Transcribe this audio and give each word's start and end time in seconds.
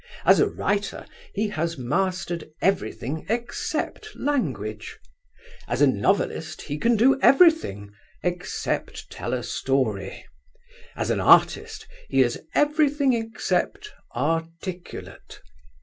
As 0.25 0.39
a 0.39 0.47
writer 0.49 1.05
he 1.31 1.49
has 1.49 1.77
mastered 1.77 2.49
everything 2.59 3.23
except 3.29 4.15
language: 4.15 4.97
as 5.67 5.79
a 5.79 5.85
novelist 5.85 6.63
he 6.63 6.79
can 6.79 6.95
do 6.97 7.21
everything, 7.21 7.91
except 8.23 9.11
tell 9.11 9.31
a 9.31 9.43
story: 9.43 10.25
as 10.95 11.11
an 11.11 11.19
artist 11.19 11.85
he 12.09 12.23
is 12.23 12.41
everything 12.55 13.13
except 13.13 13.91
articulate. 14.15 15.39